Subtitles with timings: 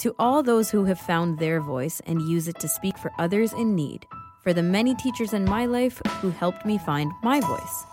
[0.00, 3.52] To all those who have found their voice and use it to speak for others
[3.52, 4.06] in need,
[4.42, 7.84] for the many teachers in my life who helped me find my voice.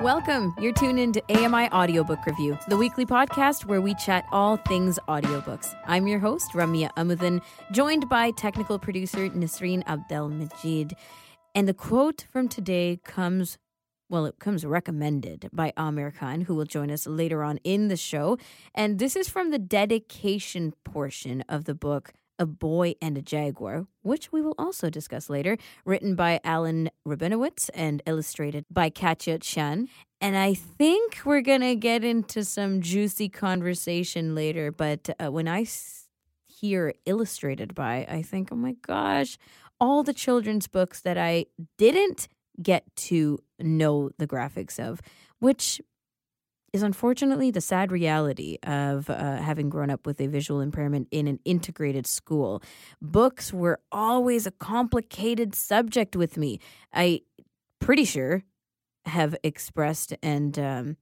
[0.00, 0.54] Welcome.
[0.60, 5.74] You're tuned into AMI Audiobook Review, the weekly podcast where we chat all things audiobooks.
[5.88, 7.42] I'm your host, Ramya Amuddin,
[7.72, 10.94] joined by technical producer Nasreen Abdel Majid.
[11.56, 13.58] And the quote from today comes,
[14.10, 17.96] well, it comes recommended by Aamer Khan, who will join us later on in the
[17.96, 18.36] show.
[18.74, 23.86] And this is from the dedication portion of the book, a Boy and a Jaguar,
[24.02, 29.88] which we will also discuss later, written by Alan Rabinowitz and illustrated by Cátia Chien.
[30.20, 35.46] And I think we're going to get into some juicy conversation later, but uh, when
[35.46, 35.66] I
[36.46, 39.38] hear illustrated by, I think, oh my gosh,
[39.80, 41.46] all the children's books that I
[41.78, 42.26] didn't
[42.62, 45.00] get to know the graphics of,
[45.38, 45.80] which
[46.72, 51.26] is unfortunately the sad reality of uh, having grown up with a visual impairment in
[51.26, 52.62] an integrated school.
[53.02, 56.60] Books were always a complicated subject with me.
[56.92, 57.22] I
[57.80, 58.44] pretty sure
[59.06, 60.96] have expressed and um,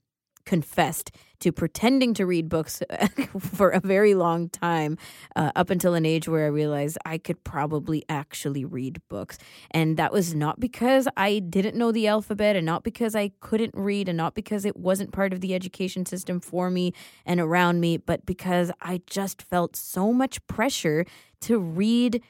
[0.48, 1.10] confessed
[1.40, 2.82] to pretending to read books
[3.38, 4.96] for a very long time,
[5.36, 9.36] uh, up until an age where I realized I could probably actually read books.
[9.70, 13.74] And that was not because I didn't know the alphabet, and not because I couldn't
[13.76, 16.94] read, and not because it wasn't part of the education system for me
[17.26, 21.04] and around me, but because I just felt so much pressure
[21.42, 22.22] to read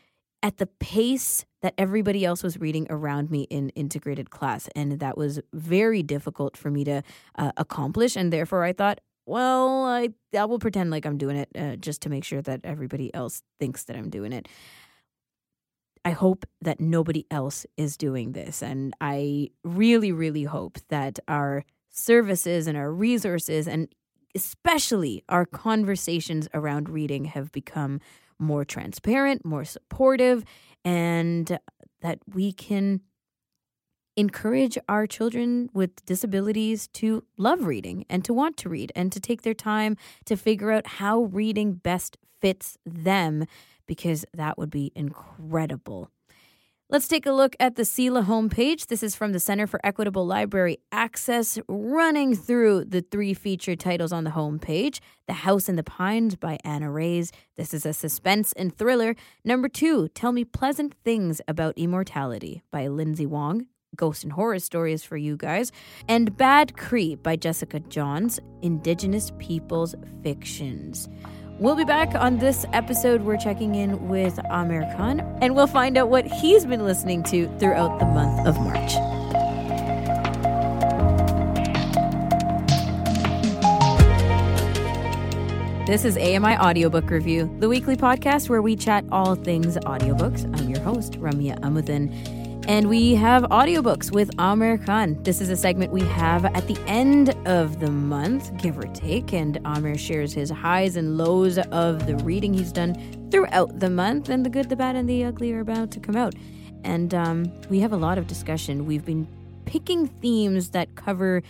[0.43, 4.69] at the pace that everybody else was reading around me in integrated class.
[4.77, 7.03] And that was very difficult for me to
[7.37, 8.17] uh, accomplish.
[8.17, 12.01] And therefore, I thought, well, I, I will pretend like I'm doing it uh, just
[12.03, 14.49] to make sure that everybody else thinks that I'm doing it.
[16.05, 18.63] I hope that nobody else is doing this.
[18.63, 23.89] And I really, really hope that our services and our resources, and
[24.35, 28.01] especially our conversations around reading, have become
[28.39, 30.45] more transparent, more supportive,
[30.89, 31.59] and
[32.01, 33.03] that we can
[34.17, 39.21] encourage our children with disabilities to love reading and to want to read and to
[39.21, 43.45] take their time to figure out how reading best fits them
[43.87, 46.11] because that would be incredible.
[46.91, 48.87] Let's take a look at the CELA homepage.
[48.87, 54.11] This is from the Center for Equitable Library Access, running through the three featured titles
[54.11, 57.31] on the homepage The House in the Pines by Ana Reyes.
[57.59, 59.17] This is a suspense and thriller.
[59.45, 63.67] Number two, Tell Me Pleasant Things About Immortality by Lindsay Wong.
[63.95, 65.73] Ghost and horror stories for you guys.
[66.09, 71.07] And Bad Cree by Jessica Johns, Indigenous Peoples Fictions.
[71.61, 73.23] We'll be back on this episode.
[73.23, 77.49] We're checking in with Aamer Khan, and we'll find out what he's been listening to
[77.59, 78.93] throughout the month of March.
[85.89, 90.45] This is AMI Audiobook Review, the weekly podcast where we chat all things audiobooks.
[90.61, 92.38] I'm your host, Ramya Amuddin.
[92.69, 95.17] And we have audiobooks with Aamer Khan.
[95.23, 99.33] This is a segment we have at the end of the month, give or take.
[99.33, 104.29] And Aamer shares his highs and lows of the reading he's done throughout the month.
[104.29, 106.35] And the good, the bad, and the ugly are about to come out.
[106.85, 108.85] And um, we have a lot of discussion.
[108.85, 109.27] We've been
[109.65, 111.43] picking themes that cover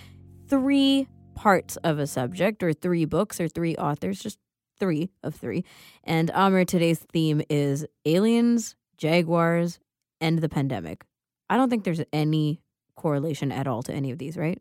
[0.47, 4.39] three parts of a subject, or three books, or three authors, just
[4.79, 5.65] three of three.
[6.05, 9.81] And Aamer, today's theme is aliens, jaguars,
[10.21, 11.05] and the pandemic.
[11.51, 12.61] I don't think there's any
[12.97, 14.61] correlation at all to any of these, right?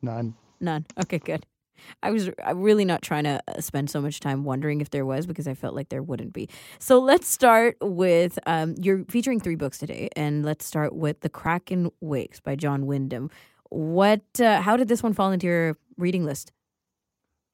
[0.00, 0.34] None.
[0.60, 0.86] None.
[1.00, 1.46] Okay, good.
[2.02, 5.26] I was really not trying to uh, spend so much time wondering if there was
[5.26, 6.48] because I felt like there wouldn't be.
[6.78, 11.28] So let's start with um, you're featuring three books today, and let's start with The
[11.28, 13.30] Kraken Wakes by John Wyndham.
[13.70, 14.22] What?
[14.38, 16.52] Uh, how did this one fall into your reading list?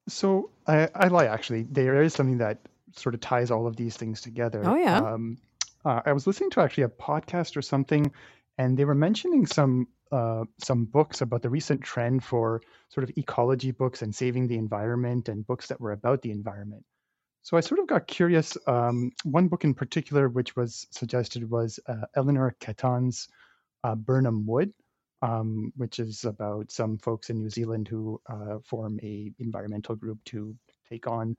[0.07, 2.59] So I, I like actually there is something that
[2.95, 4.61] sort of ties all of these things together.
[4.65, 4.97] Oh yeah.
[4.97, 5.37] Um,
[5.85, 8.11] uh, I was listening to actually a podcast or something,
[8.57, 13.15] and they were mentioning some uh, some books about the recent trend for sort of
[13.15, 16.83] ecology books and saving the environment and books that were about the environment.
[17.43, 18.57] So I sort of got curious.
[18.67, 23.27] Um, one book in particular, which was suggested, was uh, Eleanor Catton's
[23.83, 24.73] uh, Birnam Wood,
[25.21, 30.23] um, which is about some folks in New Zealand who uh, form a environmental group
[30.25, 30.55] to
[30.89, 31.37] take on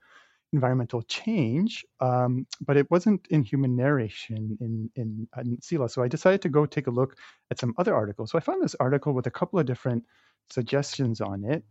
[0.53, 5.89] environmental change, um, but it wasn't in human narration in, in, in CELA.
[5.91, 7.17] So I decided to go take a look
[7.51, 8.31] at some other articles.
[8.31, 10.05] So I found this article with a couple of different
[10.51, 11.65] suggestions on it.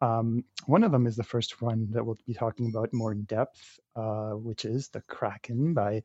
[0.00, 3.22] Um, one of them is the first one that we'll be talking about more in
[3.24, 6.02] depth, uh, which is The Kraken by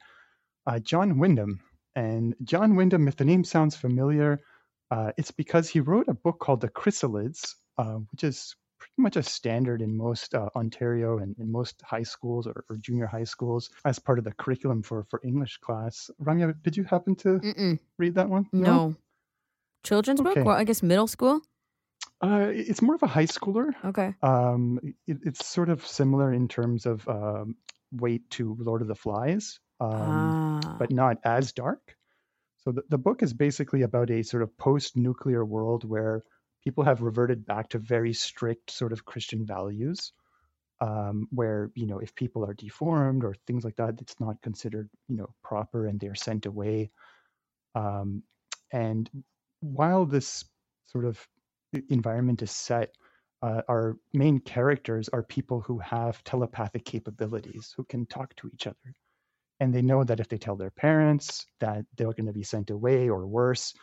[0.65, 1.59] uh, John Wyndham.
[1.95, 4.39] And John Wyndham, if the name sounds familiar,
[4.91, 8.55] uh, it's because he wrote a book called The Chrysalids, uh, which is
[9.01, 13.05] much a standard in most uh, Ontario and in most high schools or, or, junior
[13.05, 16.09] high schools as part of the curriculum for for English class.
[16.21, 17.79] Ramya, did you happen to Mm-mm.
[17.97, 18.47] read that one?
[18.53, 18.63] No.
[18.63, 18.95] no.
[19.83, 20.35] Children's okay.
[20.35, 20.45] book?
[20.45, 21.41] Well, I guess middle school.
[22.21, 23.73] Uh, it's more of a high schooler.
[23.83, 24.13] Okay.
[24.21, 27.55] Um, it, it's sort of similar in terms of um,
[27.91, 30.75] weight to Lord of the Flies, um, ah.
[30.77, 31.95] but not as dark.
[32.63, 36.23] So the, the book is basically about a sort of post-nuclear world where
[36.63, 40.13] people have reverted back to very strict sort of Christian values,
[40.79, 44.89] um, where you know if people are deformed or things like that, it's not considered
[45.07, 46.91] you know proper and they're sent away.
[47.75, 48.23] Um,
[48.71, 49.09] and
[49.61, 50.43] while this
[50.87, 51.25] sort of
[51.89, 52.95] environment is set,
[53.41, 58.67] uh, our main characters are people who have telepathic capabilities, who can talk to each
[58.67, 58.95] other.
[59.59, 62.71] And they know that if they tell their parents that they're going to be sent
[62.71, 63.73] away or worse,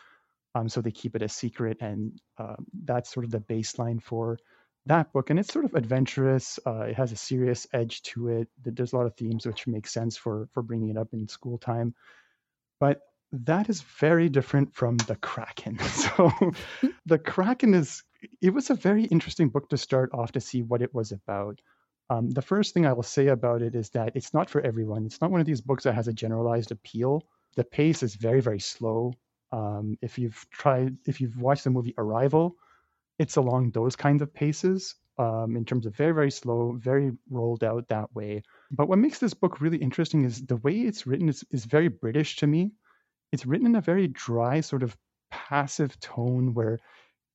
[0.54, 1.78] um, so they keep it a secret.
[1.80, 4.38] And uh, that's sort of the baseline for
[4.86, 5.30] that book.
[5.30, 6.58] And it's sort of adventurous.
[6.66, 8.48] Uh, it has a serious edge to it.
[8.62, 11.58] There's a lot of themes which make sense for for bringing it up in school
[11.58, 11.94] time.
[12.80, 13.00] But
[13.32, 15.78] that is very different from the Kraken.
[15.88, 16.32] So
[17.06, 18.02] the Kraken is
[18.40, 21.60] it was a very interesting book to start off to see what it was about.
[22.10, 25.04] Um, the first thing I will say about it is that it's not for everyone.
[25.04, 27.22] It's not one of these books that has a generalized appeal.
[27.56, 29.12] The pace is very, very slow.
[29.52, 32.56] Um, if you've tried, if you've watched the movie Arrival,
[33.18, 37.64] it's along those kinds of paces um, in terms of very, very slow, very rolled
[37.64, 38.42] out that way.
[38.70, 41.88] But what makes this book really interesting is the way it's written is, is very
[41.88, 42.72] British to me
[43.32, 44.96] it's written in a very dry sort of
[45.30, 46.78] passive tone where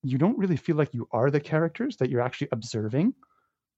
[0.02, 3.14] you don't really feel like you are the characters that you're actually observing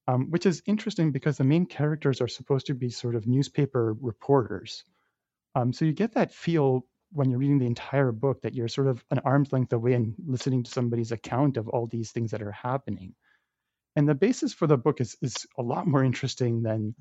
[0.09, 3.95] um, which is interesting because the main characters are supposed to be sort of newspaper
[4.01, 4.85] reporters
[5.55, 8.87] um, so you get that feel when you're reading the entire book that you're sort
[8.89, 12.43] of an arm's length away and listening to somebody's account of all these things that
[12.43, 13.15] are happening
[13.97, 16.95] and the basis for the book is is a lot more interesting than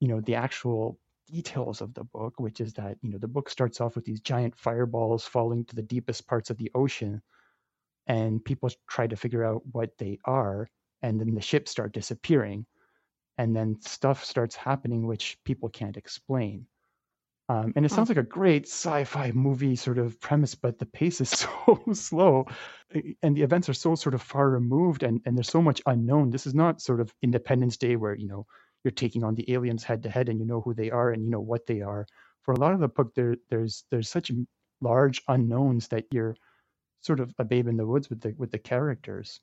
[0.00, 3.48] you know the actual details of the book, which is that you know the book
[3.48, 7.22] starts off with these giant fireballs falling to the deepest parts of the ocean,
[8.06, 10.68] and people try to figure out what they are,
[11.02, 12.66] and then the ships start disappearing,
[13.38, 16.66] and then stuff starts happening which people can't explain.
[17.52, 21.20] Um, and it sounds like a great sci-fi movie sort of premise, but the pace
[21.20, 22.46] is so slow,
[23.22, 26.30] and the events are so sort of far removed, and and there's so much unknown.
[26.30, 28.46] This is not sort of Independence Day where you know
[28.84, 31.22] you're taking on the aliens head to head and you know who they are and
[31.24, 32.06] you know what they are.
[32.42, 34.32] For a lot of the book, there there's there's such
[34.80, 36.36] large unknowns that you're
[37.02, 39.40] sort of a babe in the woods with the with the characters.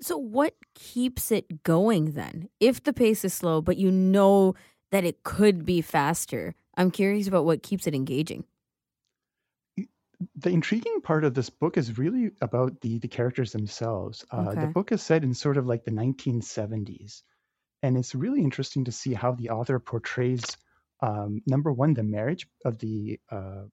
[0.00, 2.48] So what keeps it going then?
[2.58, 4.54] If the pace is slow, but you know
[4.90, 8.44] that it could be faster, I'm curious about what keeps it engaging.
[10.36, 14.24] The intriguing part of this book is really about the the characters themselves.
[14.30, 14.60] Uh, okay.
[14.60, 17.22] The book is set in sort of like the 1970s,
[17.82, 20.44] and it's really interesting to see how the author portrays
[21.02, 23.64] um, number one the marriage of the uh,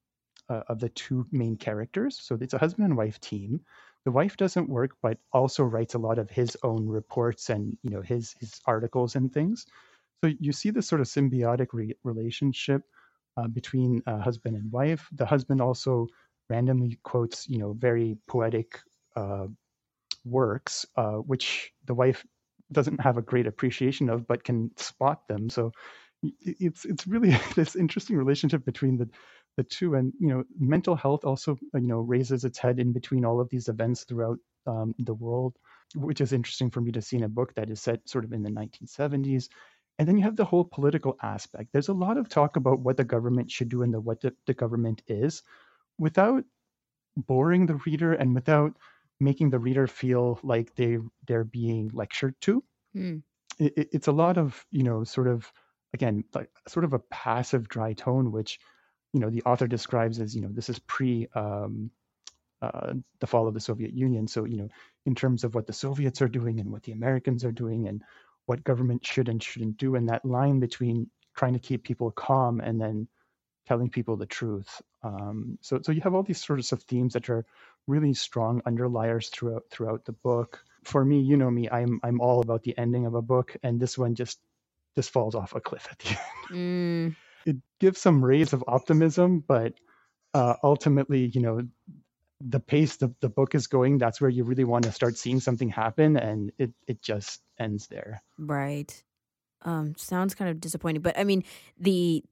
[0.49, 3.61] uh, of the two main characters so it's a husband and wife team
[4.03, 7.91] the wife doesn't work but also writes a lot of his own reports and you
[7.91, 9.67] know his his articles and things
[10.23, 12.81] so you see this sort of symbiotic re- relationship
[13.37, 16.07] uh, between uh, husband and wife the husband also
[16.49, 18.79] randomly quotes you know very poetic
[19.15, 19.47] uh,
[20.25, 22.25] works uh, which the wife
[22.71, 25.49] doesn't have a great appreciation of, but can spot them.
[25.49, 25.71] So
[26.21, 29.09] it's it's really this interesting relationship between the
[29.57, 33.25] the two, and you know, mental health also you know raises its head in between
[33.25, 35.55] all of these events throughout um, the world,
[35.95, 38.33] which is interesting for me to see in a book that is set sort of
[38.33, 39.49] in the 1970s.
[39.99, 41.73] And then you have the whole political aspect.
[41.73, 44.33] There's a lot of talk about what the government should do and the, what the,
[44.47, 45.43] the government is,
[45.97, 46.45] without
[47.17, 48.77] boring the reader and without
[49.19, 52.63] making the reader feel like they they're being lectured to.
[52.95, 53.23] Mm.
[53.59, 55.51] It, it's a lot of you know sort of
[55.93, 58.57] again like sort of a passive dry tone, which
[59.11, 61.91] you know the author describes as you know this is pre um,
[62.61, 64.29] uh, the fall of the Soviet Union.
[64.29, 64.69] So you know
[65.05, 68.01] in terms of what the Soviets are doing and what the Americans are doing and
[68.49, 72.59] what government should and shouldn't do, and that line between trying to keep people calm
[72.59, 73.07] and then
[73.67, 74.81] telling people the truth.
[75.03, 77.45] Um, so so you have all these sorts of themes that are
[77.85, 80.63] really strong underliers throughout throughout the book.
[80.83, 83.79] For me, you know me, I'm I'm all about the ending of a book, and
[83.79, 84.39] this one just
[84.95, 86.19] just falls off a cliff at the end.
[86.49, 87.15] Mm.
[87.45, 89.73] It gives some rays of optimism, but
[90.33, 91.61] uh, ultimately, you know,
[92.41, 95.39] the pace the, the book is going, that's where you really want to start seeing
[95.39, 98.21] something happen, and it it just ends there.
[98.37, 99.03] Right.
[99.63, 101.43] Um, sounds kind of disappointing, but I mean
[101.77, 102.23] the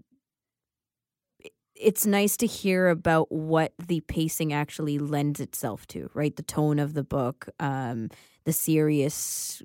[1.79, 6.35] it's nice to hear about what the pacing actually lends itself to, right?
[6.35, 8.09] The tone of the book, um,
[8.45, 9.61] the serious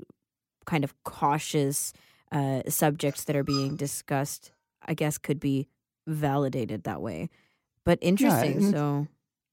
[0.67, 1.93] kind of cautious
[2.31, 4.53] uh, subjects that are being discussed,
[4.85, 5.69] I guess, could be
[6.07, 7.31] validated that way.
[7.85, 8.57] But interesting.
[8.57, 9.07] and so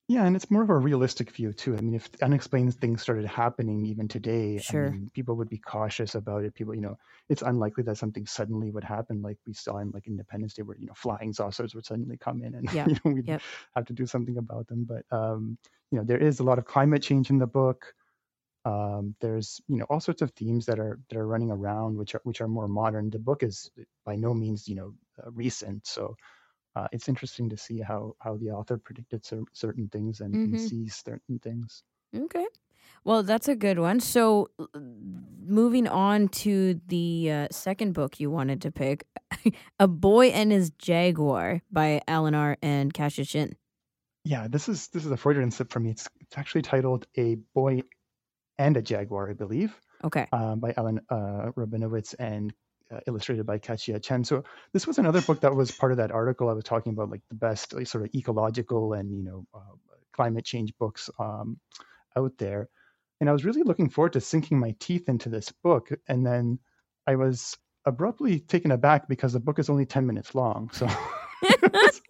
[0.09, 1.77] Yeah, and it's more of a realistic view too.
[1.77, 4.73] I mean, if unexplained things started happening even today, I sure.
[4.73, 6.55] mean, people would be cautious about it.
[6.55, 6.97] People, you know,
[7.29, 10.77] it's unlikely that something suddenly would happen, like we saw in like Independence Day, where
[10.79, 12.87] you know flying saucers would suddenly come in, and Yeah.
[12.87, 13.43] you know we'd Yep.
[13.75, 14.85] have to do something about them.
[14.85, 15.59] But um,
[15.91, 17.93] you know, there is a lot of climate change in the book.
[18.65, 22.15] Um, there's you know all sorts of themes that are that are running around, which
[22.15, 23.09] are which are more modern.
[23.09, 23.71] The book is
[24.05, 26.15] by no means you know uh, recent, so
[26.75, 30.57] uh, it's interesting to see how how the author predicted cer- certain things and, and
[30.57, 31.83] hmm sees certain things.
[32.15, 32.45] Okay.
[33.03, 33.99] Well, that's a good one.
[33.99, 39.07] So, moving on to the uh, second book you wanted to pick,
[39.79, 43.55] A Boy and His Jaguar by Eleanor and Cassius Shin.
[44.25, 45.91] Yeah, this is this is a Freudian slip for me.
[45.91, 47.81] It's it's actually titled "A Boy
[48.57, 50.31] and a Jaguar," I believe, Okay.
[50.31, 52.53] um, by Alan uh, Rabinowitz and
[52.93, 54.23] uh, illustrated by Cátia Chien.
[54.23, 54.43] So
[54.73, 57.21] this was another book that was part of that article I was talking about, like
[57.29, 59.75] the best like, sort of ecological and you know uh,
[60.13, 61.59] climate change books um,
[62.17, 62.69] out there.
[63.21, 66.59] And I was really looking forward to sinking my teeth into this book, and then
[67.05, 70.69] I was abruptly taken aback because the book is only ten minutes long.
[70.73, 70.87] So.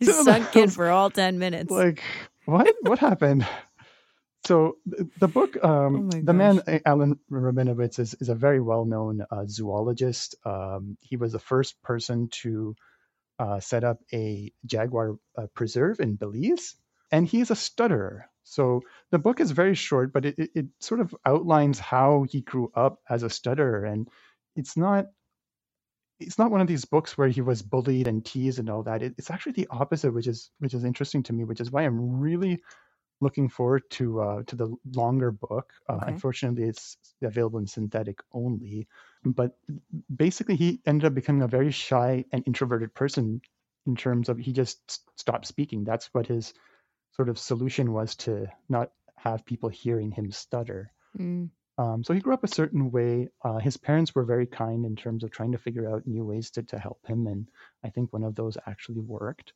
[0.00, 1.70] So Sunk in for all 10 minutes.
[1.70, 2.02] like
[2.44, 3.46] what what happened
[4.44, 4.76] so
[5.18, 9.44] the book oh um my the man alan rabinowitz is, is a very well-known uh,
[9.46, 10.34] zoologist.
[10.44, 12.74] Um he was the first person to
[13.38, 16.76] uh, set up a jaguar uh, preserve in belize
[17.10, 18.26] and he is a stutterer.
[18.44, 22.40] So the book is very short but it, it, it sort of outlines how he
[22.42, 24.08] grew up as a stutterer and
[24.56, 25.06] it's not
[26.20, 29.02] it's not one of these books where he was bullied and teased and all that.
[29.02, 31.82] It, it's actually the opposite, which is which is interesting to me, which is why
[31.82, 32.62] I'm really
[33.22, 35.72] looking forward to uh, to the longer book.
[35.88, 36.12] Uh, Okay.
[36.12, 38.88] unfortunately, it's available in synthetic only.
[39.24, 39.58] But
[40.14, 43.40] basically, he ended up becoming a very shy and introverted person
[43.86, 45.84] in terms of he just stopped speaking.
[45.84, 46.54] That's what his
[47.12, 50.92] sort of solution was to not have people hearing him stutter.
[51.18, 53.28] Mm, Um, so he grew up a certain way.
[53.42, 56.50] Uh, his parents were very kind in terms of trying to figure out new ways
[56.52, 57.50] to, to help him, and
[57.82, 59.54] I think one of those actually worked.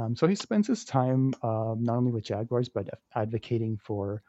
[0.00, 4.22] Um, so he spends his time um, not only with jaguars but advocating for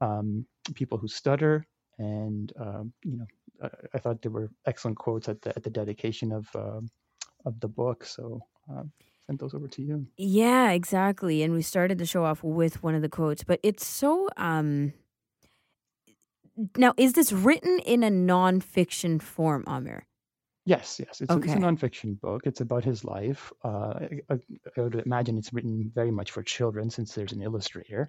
[0.00, 1.66] um, people who stutter.
[1.98, 3.26] And um, you know,
[3.62, 6.88] I, I thought there were excellent quotes at the at the dedication of um
[7.44, 8.04] of the book.
[8.04, 8.92] So um,
[9.26, 10.06] sent those over to you.
[10.16, 11.42] Yeah, exactly.
[11.42, 14.92] And we started the show off with one of the quotes, but it's so um
[16.76, 20.02] now is this written in a nonfiction form, Aamer?
[20.68, 21.22] Yes, yes.
[21.22, 22.42] It's, a, it's a nonfiction book.
[22.44, 23.50] It's about his life.
[23.64, 24.38] Uh, I, I
[24.76, 28.06] I would imagine it's written very much for children since there's an illustrator.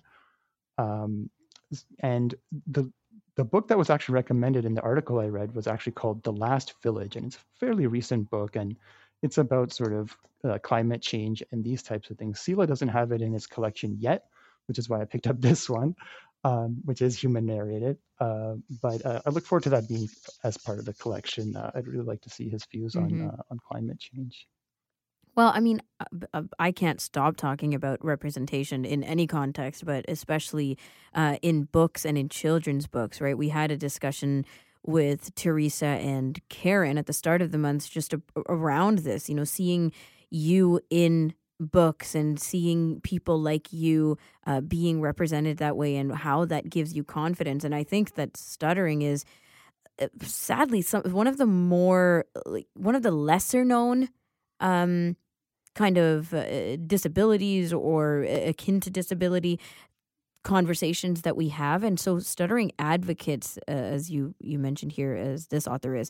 [0.77, 1.29] Um,
[1.99, 2.35] and
[2.67, 2.91] the
[3.35, 6.33] the book that was actually recommended in the article I read was actually called The
[6.33, 8.75] Last Village, and it's a fairly recent book, and
[9.21, 12.41] it's about sort of uh, climate change and these types of things.
[12.41, 14.25] CELA doesn't have it in his collection yet,
[14.67, 15.95] which is why I picked up this one,
[16.43, 17.97] um, which is human narrated.
[18.19, 20.07] Uh, but uh, I look forward to that being
[20.43, 21.55] as part of the collection.
[21.55, 24.47] Uh, I'd really like to see his views on hmm uh, on climate change.
[25.35, 30.03] Well, I mean, uh, uh, I can't stop talking about representation in any context, but
[30.09, 30.77] especially
[31.13, 33.37] uh, in books and in children's books, right?
[33.37, 34.45] We had a discussion
[34.83, 39.35] with Teresa and Karen at the start of the month just a- around this, you
[39.35, 39.93] know, seeing
[40.29, 46.45] you in books and seeing people like you uh, being represented that way and how
[46.45, 47.63] that gives you confidence.
[47.63, 49.25] And I think that stuttering is
[50.01, 54.09] uh, sadly some one of the more like one of the lesser known
[54.59, 55.15] um
[55.75, 59.59] kind of uh, disabilities or uh, akin to disability
[60.43, 65.47] conversations that we have and so stuttering advocates uh, as you you mentioned here as
[65.47, 66.09] this author is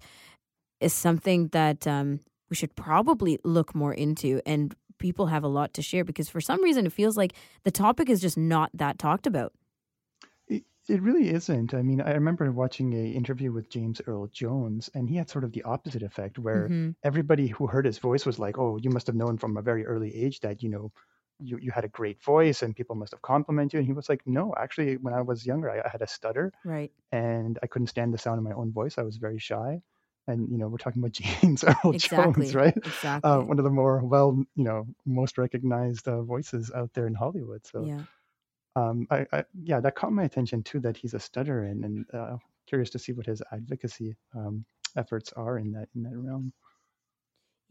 [0.81, 5.73] is something that um we should probably look more into and people have a lot
[5.73, 8.99] to share because for some reason it feels like the topic is just not that
[8.99, 9.53] talked about
[10.47, 11.73] It, it really isn't.
[11.73, 15.43] I mean, I remember watching a interview with James Earl Jones, and he had sort
[15.43, 18.89] of the opposite effect, where hmm everybody who heard his voice was like, "Oh, you
[18.89, 20.91] must have known from a very early age that you know
[21.39, 24.09] you you had a great voice, and people must have complimented you." And he was
[24.09, 27.67] like, "No, actually, when I was younger, I, I had a stutter, right and I
[27.67, 28.97] couldn't stand the sound of my own voice.
[28.99, 29.81] I was very shy."
[30.29, 32.77] And you know, we're talking about James Earl Jones, exactly right?
[32.77, 37.07] Uh, exactly one of the more well, you know, most recognized uh, voices out there
[37.07, 37.65] in Hollywood.
[37.65, 38.01] So yeah
[38.75, 40.79] um, I, I, yeah, that caught my attention too.
[40.79, 45.33] That he's a stutterer, and, and uh, curious to see what his advocacy um, efforts
[45.33, 46.53] are in that in that realm.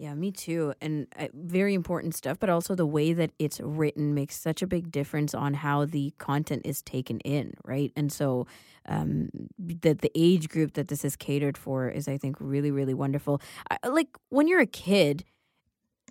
[0.00, 0.74] Yeah, me too.
[0.80, 4.66] And uh, very important stuff, but also the way that it's written makes such a
[4.66, 7.92] big difference on how the content is taken in, right?
[7.96, 8.46] And so
[8.86, 9.28] um,
[9.58, 13.40] that the age group that this is catered for is, I think, really, really wonderful.
[13.72, 15.24] I, like when you're a kid,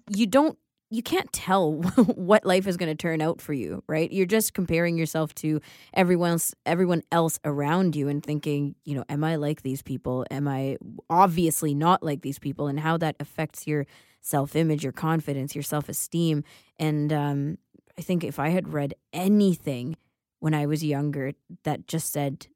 [0.10, 0.58] you don't
[0.90, 1.74] you can't tell
[2.16, 4.12] what life is going to turn out for you, right?
[4.12, 5.60] You're just comparing yourself to
[5.94, 10.26] everyone else, everyone else around you and thinking, you know, am I like these people?
[10.32, 10.78] Am I
[11.10, 12.68] obviously not like these people?
[12.68, 13.86] And how that affects your
[14.22, 16.44] self-image, your confidence, your self-esteem.
[16.80, 17.58] And um,
[17.98, 19.98] I think if I had read anything
[20.40, 22.48] when I was younger that just said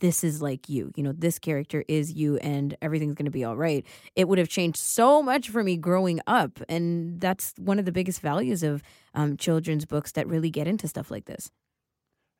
[0.00, 0.92] this is like you.
[0.96, 3.86] You know, this character is you and everything's going to be all right.
[4.14, 6.60] It would have changed so much for me growing up.
[6.68, 8.82] And that's one of the biggest values of
[9.14, 11.50] um, children's books that really get into stuff like this.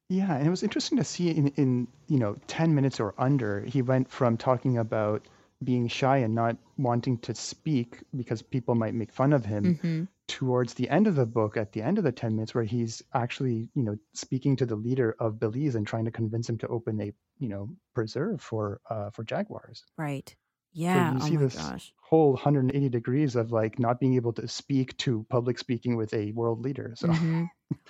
[0.09, 3.63] Yeah, and it was interesting to see in, in you know 10 minutes or under,
[3.63, 5.27] he went from talking about
[5.65, 10.05] being shy and not wanting to speak because people might make fun of him mm-hmm.
[10.37, 13.03] Towards the end of the book at the end of the 10 minutes where he's
[13.15, 16.69] actually you know speaking to the leader of belize and trying to convince him to
[16.69, 19.83] open a you know preserve for uh for jaguars.
[19.97, 20.37] Right.
[20.75, 21.93] Yeah so you oh see my this gosh.
[22.03, 26.33] whole 180 degrees of like not being able to speak to public speaking with a
[26.33, 26.93] world leader.
[26.97, 27.45] So mm-hmm.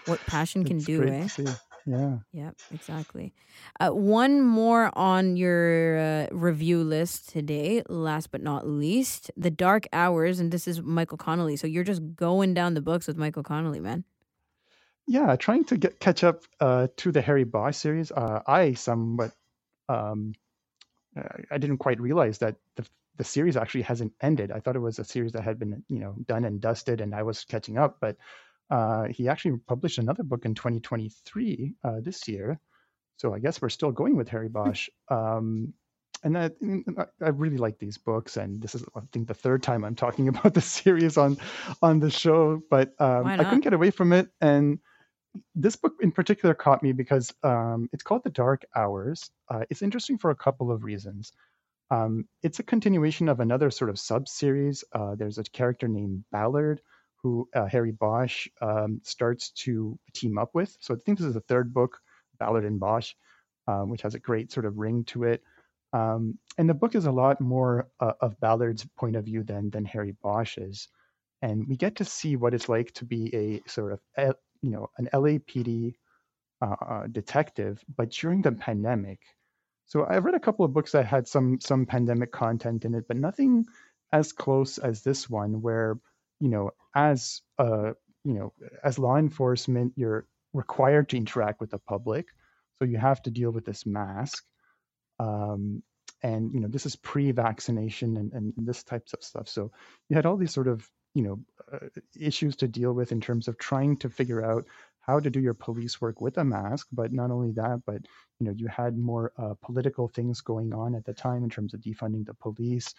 [0.04, 1.26] what passion can do eh
[1.86, 2.18] yeah.
[2.32, 3.32] Yep, exactly.
[3.78, 9.86] Uh, one more on your uh, review list today, last but not least, The Dark
[9.92, 10.40] Hours.
[10.40, 11.56] And this is Michael Connelly.
[11.56, 14.04] So you're just going down the books with Michael Connelly, man.
[15.06, 18.10] Yeah, trying to get catch up uh, to the Harry Bosch series.
[18.10, 19.30] Uh, I somewhat,
[19.88, 20.34] um,
[21.48, 22.84] I didn't quite realize that the
[23.16, 24.50] the series actually hasn't ended.
[24.50, 27.14] I thought it was a series that had been, you know, done and dusted, and
[27.14, 27.98] I was catching up.
[28.00, 28.16] But
[28.70, 32.58] uh, he actually published another book in 2023 uh, this year.
[33.18, 34.52] So I guess we're still going with Harry hmm.
[34.52, 34.88] Bosch.
[35.08, 35.74] Um,
[36.24, 36.56] and that,
[37.22, 40.28] I really like these books, and this is I think the third time I'm talking
[40.32, 41.36] about the series on
[41.82, 42.62] on the show.
[42.70, 44.78] But um, I couldn't get away from it, and
[45.54, 49.30] this book in particular caught me because um, it's called The Dark Hours.
[49.48, 51.32] Uh, it's interesting for a couple of reasons.
[51.90, 54.84] Um, it's a continuation of another sort of sub series.
[54.92, 56.80] Uh, there's a character named Ballard
[57.22, 60.76] who uh, Harry Bosch um, starts to team up with.
[60.80, 61.98] So I think this is the third book,
[62.38, 63.14] Ballard and Bosch,
[63.66, 65.42] um, which has a great sort of ring to it.
[65.92, 69.70] Um, and the book is a lot more uh, of Ballard's point of view than
[69.70, 70.88] than Harry Bosch's,
[71.42, 74.70] and we get to see what it's like to be a sort of a, you
[74.70, 75.94] know an LAPD
[76.60, 79.20] uh, uh, detective, but during the pandemic.
[79.86, 83.06] So I've read a couple of books that had some some pandemic content in it,
[83.06, 83.66] but nothing
[84.12, 85.98] as close as this one, where
[86.40, 87.92] you know, as uh,
[88.24, 88.52] you know,
[88.84, 92.26] as law enforcement, you're required to interact with the public,
[92.78, 94.44] so you have to deal with this mask.
[95.18, 95.82] Um,
[96.22, 99.48] and you know, this is pre-vaccination and, and this types of stuff.
[99.48, 99.70] So
[100.08, 101.40] you had all these sort of you know
[101.72, 104.66] uh, issues to deal with in terms of trying to figure out
[105.00, 106.88] how to do your police work with a mask.
[106.92, 108.02] But not only that, but
[108.40, 111.74] you know, you had more uh, political things going on at the time in terms
[111.74, 112.92] of defunding the police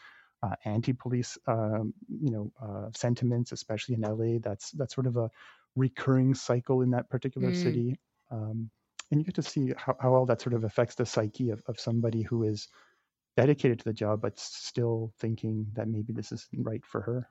[0.43, 4.39] uh, anti-police, um, you know, uh, sentiments, especially in LA.
[4.41, 5.29] That's that's sort of a
[5.75, 7.61] recurring cycle in that particular mm.
[7.61, 7.99] city,
[8.31, 8.69] um,
[9.11, 11.61] and you get to see how, how all that sort of affects the psyche of,
[11.67, 12.67] of somebody who is
[13.35, 17.27] dedicated to the job but still thinking that maybe this isn't right for her.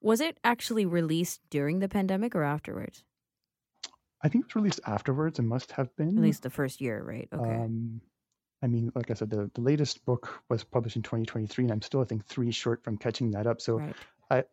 [0.00, 3.04] Was it actually released during the pandemic or afterwards?
[4.22, 5.38] I think it was released afterwards.
[5.38, 7.28] It must have been at least the first year, right?
[7.32, 7.54] Okay.
[7.54, 8.00] Um,
[8.62, 11.82] I mean, like I said, the, the latest book was published in 2023, and I'm
[11.82, 13.60] still, I think, three short from catching that up.
[13.60, 13.96] So right.
[14.30, 14.44] I,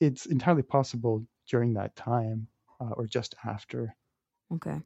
[0.00, 2.46] it's entirely possible during that time
[2.80, 3.94] uh, or just after.
[4.54, 4.80] Okay.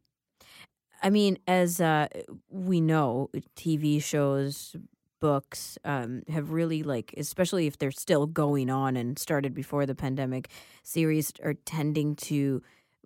[1.03, 2.09] I mean, as uh,
[2.49, 4.75] we know, TV shows,
[5.21, 9.95] books um, have really like, especially if they're still going on and started before the
[9.95, 10.49] pandemic,
[10.83, 12.63] series are tending to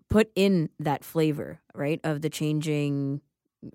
[0.08, 3.20] put in that flavor, right, of the changing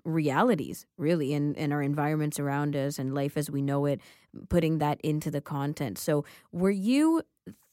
[0.04, 4.00] realities really and, and our environments around us and life as we know it
[4.48, 5.98] putting that into the content.
[5.98, 7.22] So were you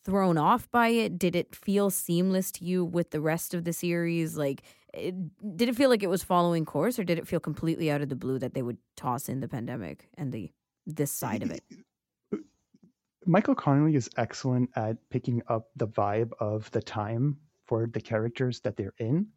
[0.04, 1.18] thrown off by it?
[1.18, 4.38] Did it feel seamless to you with the rest of the series?
[4.38, 5.16] Like it,
[5.58, 8.10] did it feel like it was following course or did it feel completely out of
[8.10, 10.52] the blue that they would toss in the pandemic and the
[10.86, 11.64] this eh, side of it?
[12.34, 12.38] Eh,
[13.26, 18.60] michael connelly is excellent at picking up the vibe of the time for the characters
[18.60, 19.28] that they're in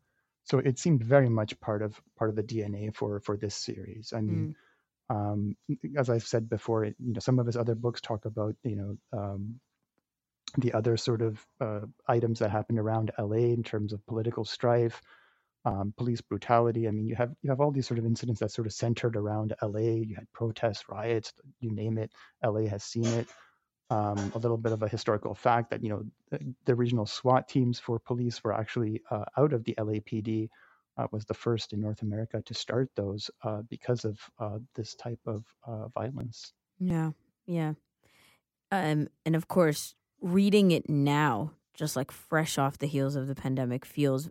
[0.47, 4.13] so it seemed very much part of part of the DNA for for this series.
[4.17, 4.55] I mean,
[5.11, 5.15] mm.
[5.15, 5.57] um,
[5.99, 8.77] as I've said before, it, you know, some of his other books talk about you
[8.77, 9.61] know um,
[10.59, 15.03] the other sort of uh, items that happened around LA in terms of political strife,
[15.65, 16.87] um, police brutality.
[16.87, 19.17] I mean, you have you have all these sort of incidents that sort of centered
[19.17, 19.81] around LA.
[19.81, 22.13] You had protests, riots, you name it.
[22.45, 23.27] LA has seen it.
[23.90, 27.49] Um, a little bit of a historical fact that you know the, the regional SWAT
[27.49, 30.49] teams for police were actually uh, out of the LAPD.
[30.99, 34.94] Uh, was the first in North America to start those uh, because of uh, this
[34.94, 36.55] type of uh, violence.
[36.81, 37.11] Yeah,
[37.44, 37.75] yeah,
[38.70, 43.35] um, and of course, reading it now, just like fresh off the heels of the
[43.35, 44.29] pandemic, feels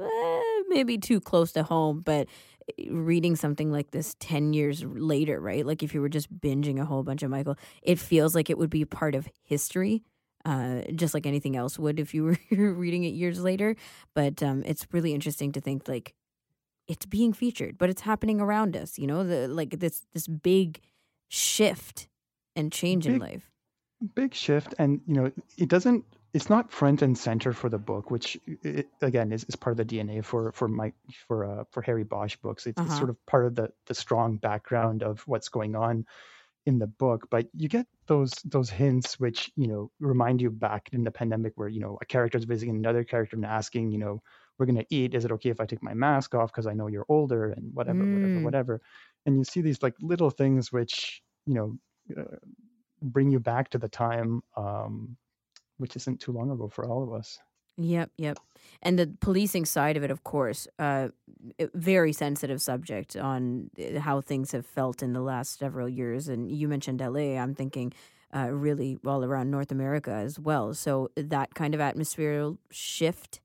[0.00, 2.26] eh, maybe too close to home, but
[2.88, 5.64] reading something like this 10 years later, right?
[5.64, 8.58] Like if you were just binging a whole bunch of Michael, it feels like it
[8.58, 10.02] would be part of history.
[10.44, 13.76] Uh, just like anything else would if you were reading it years later.
[14.14, 16.14] But um, it's really interesting to think like
[16.88, 18.98] it's being featured, but it's happening around us.
[18.98, 20.80] You know, the like this this big
[21.28, 22.08] shift
[22.56, 23.50] and change big, in life.
[24.14, 28.10] Big shift, and you know, it doesn't it's not front and center for the book,
[28.10, 30.92] which it, again is, is part of the DNA for for my
[31.28, 32.66] for uh, for Harry Bosch books.
[32.66, 32.86] It's, uh-huh.
[32.86, 36.06] it's, sort of part of the the strong background of what's going on
[36.64, 37.28] in the book.
[37.30, 41.52] But you get those those hints, which you know remind you back in the pandemic,
[41.56, 44.22] where you know a character is visiting another character and asking, you know,
[44.58, 45.14] we're gonna eat.
[45.14, 47.74] Is it okay if I take my mask off because I know you're older and
[47.74, 48.14] whatever, mm.
[48.14, 48.80] whatever, whatever.
[49.26, 51.76] And you see these like little things which you know.
[52.16, 52.36] Uh,
[53.04, 55.16] bring you back to the time um,
[55.82, 57.38] which isn't too long ago for all of us.
[57.76, 58.38] Yep, yep.
[58.82, 61.08] And the policing side of it, of course, uh,
[61.74, 66.28] very sensitive subject on uh, how things have felt in the last several years.
[66.28, 67.36] And you mentioned LA.
[67.36, 67.92] I'm thinking
[68.34, 70.74] uh, really all around North America as well.
[70.74, 73.40] So that kind of atmospheric shift.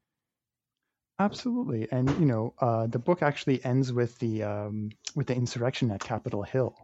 [1.19, 5.89] Absolutely, and you know, uh, the book actually ends with the um, with the insurrection
[5.89, 6.75] at Capitol Hill,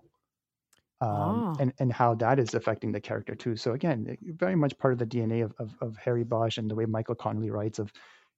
[1.04, 1.56] um, oh.
[1.60, 3.56] and and how that is affecting the character too.
[3.58, 6.76] So again, very much part of the DNA of, of, of Harry Bosch and the
[6.76, 7.92] way Michael Connelly writes of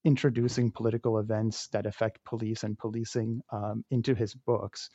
[0.03, 4.89] introducing political events that affect police and policing um, into his books.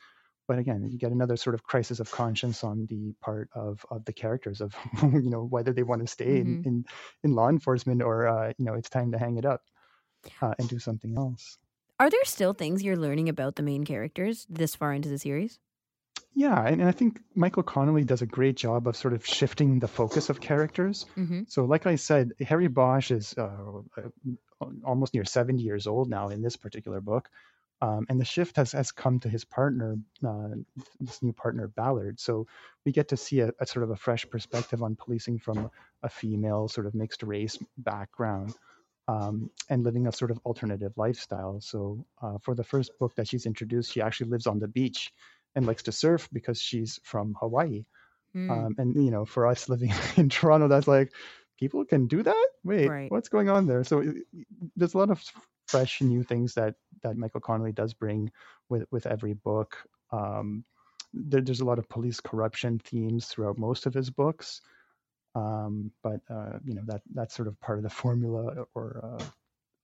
[0.47, 4.03] But again, you get another sort of crisis of conscience on the part of, of
[4.03, 6.61] the characters of you know whether they want to stay mm-hmm.
[6.61, 6.85] in, in,
[7.23, 9.61] in law enforcement or uh, you know it's time to hang it up
[10.41, 11.57] uh, and do something else.
[11.99, 15.59] Are there still things you're learning about the main characters this far into the series?
[16.33, 19.79] Yeah, and, and I think Michael Connelly does a great job of sort of shifting
[19.79, 21.05] the focus of characters.
[21.17, 21.41] Mm-hmm.
[21.47, 26.29] So, like I said, Harry Bosch is uh, uh almost near 70 years old now
[26.29, 27.29] in this particular book.
[27.81, 30.49] Um, and the shift has, has come to his partner, uh,
[30.99, 32.19] this new partner, Ballard.
[32.19, 32.45] So
[32.85, 35.71] we get to see a, a, sort of a fresh perspective on policing from
[36.03, 38.53] a female sort of mixed race background
[39.07, 41.59] um, and living a sort of alternative lifestyle.
[41.59, 45.11] So uh, for the first book that she's introduced, she actually lives on the beach
[45.55, 47.85] and likes to surf because she's from Hawaii.
[48.35, 48.49] Mm.
[48.49, 51.11] Um, and you know, for us living in Toronto, that's like
[51.59, 52.47] people can do that.
[52.63, 53.11] Wait, right.
[53.11, 53.83] what's going on there?
[53.83, 54.03] So
[54.75, 55.21] there's a lot of
[55.67, 58.31] fresh new things that that Michael Connelly does bring
[58.69, 59.77] with with every book.
[60.11, 60.63] Um,
[61.13, 64.61] there, there's a lot of police corruption themes throughout most of his books.
[65.33, 69.23] Um, but uh, you know that that's sort of part of the formula or uh,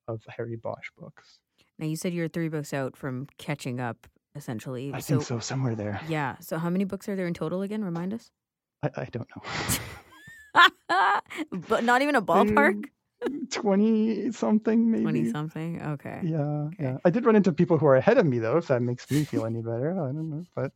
[0.07, 1.39] of Harry Bosch books.
[1.79, 4.91] Now you said you're three books out from catching up essentially.
[4.93, 5.99] I so, think so, somewhere there.
[6.07, 6.37] Yeah.
[6.39, 7.83] So how many books are there in total again?
[7.83, 8.31] Remind us.
[8.83, 9.41] I, I don't know.
[11.67, 12.85] but not even a ballpark?
[13.49, 16.75] 20 something maybe 20 something okay yeah okay.
[16.79, 19.09] yeah i did run into people who are ahead of me though if that makes
[19.09, 20.71] me feel any better i don't know but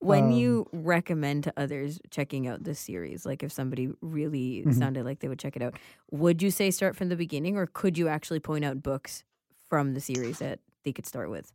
[0.00, 4.72] when um, you recommend to others checking out this series like if somebody really mm-hmm.
[4.72, 5.74] sounded like they would check it out
[6.10, 9.22] would you say start from the beginning or could you actually point out books
[9.68, 11.52] from the series that they could start with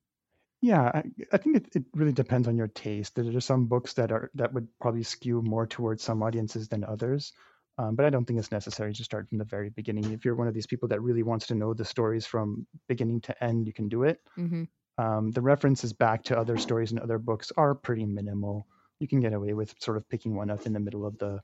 [0.61, 3.15] yeah, I, I think it, it really depends on your taste.
[3.15, 6.83] There are some books that are that would probably skew more towards some audiences than
[6.83, 7.31] others.
[7.77, 10.11] Um, but I don't think it's necessary to start from the very beginning.
[10.11, 13.21] If you're one of these people that really wants to know the stories from beginning
[13.21, 14.19] to end, you can do it.
[14.37, 14.63] Mm-hmm.
[15.01, 18.67] Um, the references back to other stories and other books are pretty minimal.
[18.99, 21.39] You can get away with sort of picking one up in the middle of the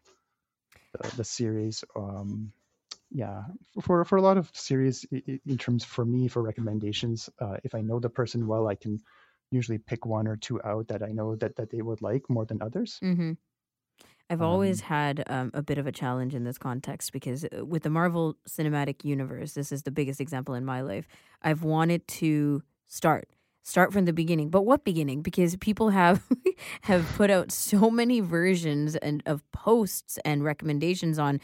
[0.91, 1.85] the, the series.
[1.95, 2.51] Um,
[3.15, 3.43] yeah
[3.81, 7.79] for for a lot of series in terms for me for recommendations uh, if i
[7.79, 8.99] know the person well i can
[9.51, 12.45] usually pick one or two out that i know that that they would like more
[12.45, 12.99] than others.
[13.01, 13.31] Mm-hmm.
[14.29, 17.63] i've um, always had um, a bit of a challenge in this context because uh,
[17.65, 21.07] with the marvel cinematic universe this is the biggest example in my life
[21.41, 23.29] i've wanted to start
[23.65, 24.49] start from the beginning.
[24.49, 25.23] But what beginning?
[25.23, 26.23] Because people have
[26.81, 31.41] have put out so many versions and of posts and recommendations on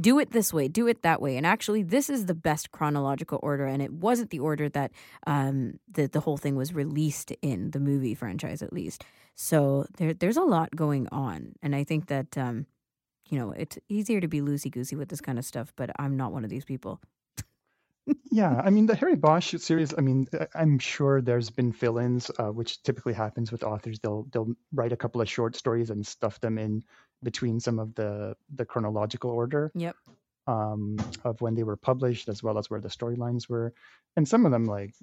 [0.00, 1.36] do it this way, do it that way.
[1.36, 4.92] And actually, this is the best chronological order, and it wasn't the order that
[5.26, 9.04] um, the the whole thing was released in the movie franchise, at least.
[9.34, 12.66] So there there's a lot going on, and I think that um,
[13.28, 16.16] you know it's easier to be loosey goosey with this kind of stuff, but I'm
[16.16, 17.00] not one of these people.
[18.30, 19.94] yeah, I mean the Harry Bosch series.
[19.96, 23.98] I mean, I'm sure there's been fill-ins, uh, which typically happens with authors.
[24.00, 26.82] They'll they'll write a couple of short stories and stuff them in
[27.22, 29.96] between some of the the chronological order Yep.
[30.46, 33.72] um, of when they were published, as well as where the storylines were.
[34.16, 34.94] And some of them, like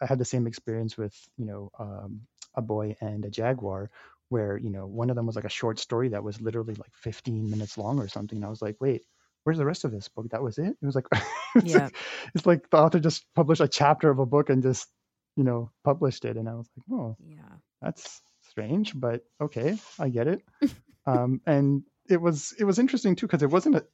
[0.00, 2.22] I had the same experience with you know um,
[2.54, 3.90] a boy and a jaguar,
[4.28, 6.94] where you know one of them was like a short story that was literally like
[6.94, 8.36] 15 minutes long or something.
[8.38, 9.02] And I was like, wait,
[9.44, 10.28] where's the rest of this book?
[10.30, 10.76] That was it.
[10.80, 11.06] It was like,
[11.56, 11.84] it's, Yeah.
[11.84, 11.96] like
[12.34, 14.88] it's like the author just published a chapter of a book and just
[15.36, 17.56] you know published it, and I was like, oh, Yeah.
[17.82, 20.42] that's strange, but okay, I get it.
[21.06, 23.84] um, and it was it was interesting too because it wasn't a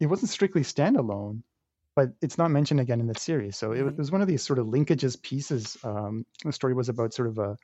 [0.00, 1.42] it wasn't strictly standalone,
[1.94, 3.56] but it's not mentioned again in the series.
[3.56, 5.76] So it, was- it was one of these sort of linkages pieces.
[5.84, 7.56] Um, the story was about sort of a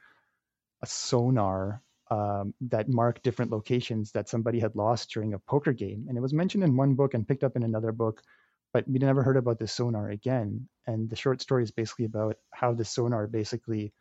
[0.83, 6.07] a sonar um, that marked different locations that somebody had lost during a poker game,
[6.09, 8.23] and it was mentioned in one book and picked up in another book.
[8.73, 10.69] But we never heard about this sonar again.
[10.87, 13.93] And the short story is basically about how the sonar basically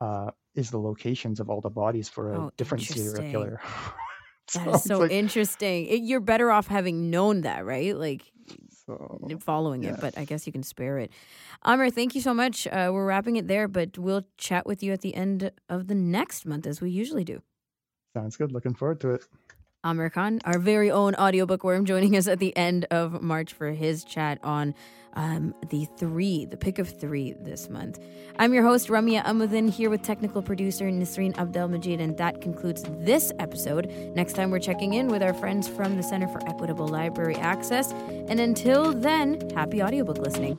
[0.00, 3.60] uh, is the locations of all the bodies for a Oh, different serial killer.
[4.54, 5.86] That it's is so like- interesting.
[5.86, 7.96] It, you're better off having known that, right?
[7.96, 8.22] Like
[8.86, 11.10] so- following it, but I guess you can spare it.
[11.64, 12.66] Aamer, thank you so much.
[12.66, 15.94] Uh, we're wrapping it there, but we'll chat with you at the end of the
[15.94, 17.40] next month as we usually do.
[18.12, 18.52] sounds good.
[18.52, 19.24] Looking forward to it.
[19.84, 23.72] Aamer Khan, our very own audiobook worm, joining us at the end of March for
[23.72, 24.74] his chat on
[25.12, 27.98] um, the three, the pick of three this month.
[28.38, 32.84] I'm your host, Ramya Amuddin, here with technical producer Nisreen Abdel Majid, and that concludes
[33.00, 33.86] this episode.
[34.14, 37.92] Next time, we're checking in with our friends from the Center for Equitable Library Access.
[37.92, 40.58] And until then, happy audiobook listening.